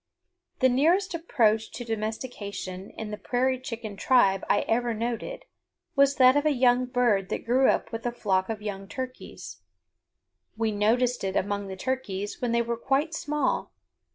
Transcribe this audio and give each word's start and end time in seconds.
The 0.61 0.67
nearest 0.67 1.13
approach 1.13 1.69
to 1.73 1.85
domestication 1.85 2.89
in 2.89 3.11
the 3.11 3.17
prairie 3.19 3.59
chicken 3.59 3.95
tribe 3.97 4.43
I 4.49 4.61
ever 4.61 4.95
noted, 4.95 5.45
was 5.95 6.15
that 6.15 6.35
of 6.35 6.43
a 6.43 6.49
young 6.53 6.87
bird 6.87 7.29
that 7.29 7.45
grew 7.45 7.69
up 7.69 7.91
with 7.91 8.07
a 8.07 8.11
flock 8.11 8.49
of 8.49 8.63
young 8.63 8.87
turkeys. 8.87 9.61
We 10.57 10.71
noticed 10.71 11.23
it 11.23 11.35
among 11.35 11.67
the 11.67 11.77
turkeys 11.77 12.41
when 12.41 12.51
they 12.51 12.63
were 12.63 12.77
quite 12.77 13.13
small. 13.13 13.73